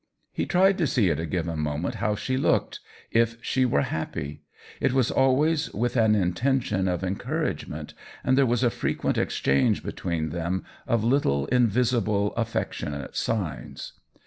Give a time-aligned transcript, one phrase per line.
[0.31, 2.79] He tried to see at a given moment how she looked,
[3.11, 4.41] if she were happy;
[4.79, 7.93] it was always with an intention of encourage ment,
[8.23, 13.93] and there was a frequent exchange between them of little invisible affectionate signs.